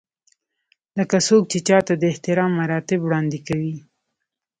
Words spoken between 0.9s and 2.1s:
لکه څوک چې چاته د